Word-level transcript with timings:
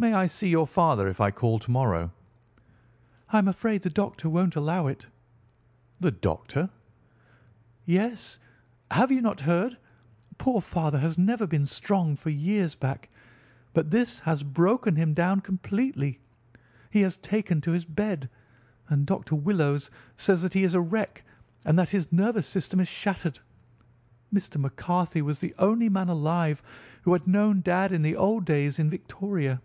"May 0.00 0.12
I 0.14 0.28
see 0.28 0.48
your 0.48 0.68
father 0.68 1.08
if 1.08 1.20
I 1.20 1.32
call 1.32 1.58
to 1.58 1.72
morrow?" 1.72 2.12
"I 3.30 3.38
am 3.38 3.48
afraid 3.48 3.82
the 3.82 3.90
doctor 3.90 4.28
won't 4.28 4.54
allow 4.54 4.86
it." 4.86 5.08
"The 5.98 6.12
doctor?" 6.12 6.70
"Yes, 7.84 8.38
have 8.92 9.10
you 9.10 9.20
not 9.20 9.40
heard? 9.40 9.76
Poor 10.38 10.60
father 10.60 11.00
has 11.00 11.18
never 11.18 11.48
been 11.48 11.66
strong 11.66 12.14
for 12.14 12.30
years 12.30 12.76
back, 12.76 13.08
but 13.74 13.90
this 13.90 14.20
has 14.20 14.44
broken 14.44 14.94
him 14.94 15.14
down 15.14 15.40
completely. 15.40 16.20
He 16.90 17.00
has 17.00 17.16
taken 17.16 17.60
to 17.62 17.72
his 17.72 17.84
bed, 17.84 18.30
and 18.88 19.04
Dr. 19.04 19.34
Willows 19.34 19.90
says 20.16 20.42
that 20.42 20.54
he 20.54 20.62
is 20.62 20.74
a 20.76 20.80
wreck 20.80 21.24
and 21.64 21.76
that 21.76 21.88
his 21.88 22.12
nervous 22.12 22.46
system 22.46 22.78
is 22.78 22.86
shattered. 22.86 23.40
Mr. 24.32 24.58
McCarthy 24.60 25.22
was 25.22 25.40
the 25.40 25.56
only 25.58 25.88
man 25.88 26.08
alive 26.08 26.62
who 27.02 27.12
had 27.14 27.26
known 27.26 27.62
dad 27.62 27.90
in 27.90 28.02
the 28.02 28.14
old 28.14 28.44
days 28.44 28.78
in 28.78 28.88
Victoria." 28.88 29.60